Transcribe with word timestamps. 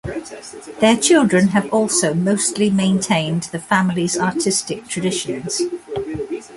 Their 0.79 0.97
children 0.97 1.49
have 1.49 1.71
also 1.71 2.15
mostly 2.15 2.71
maintained 2.71 3.43
the 3.51 3.59
family's 3.59 4.17
artistic 4.17 4.87
traditions. 4.87 5.61